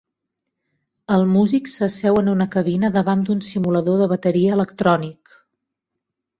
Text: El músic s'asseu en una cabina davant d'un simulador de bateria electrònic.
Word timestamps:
El 1.17 1.25
músic 1.33 1.69
s'asseu 1.73 2.17
en 2.23 2.33
una 2.33 2.49
cabina 2.57 2.91
davant 2.97 3.23
d'un 3.29 3.45
simulador 3.53 4.03
de 4.03 4.11
bateria 4.17 4.59
electrònic. 4.59 5.41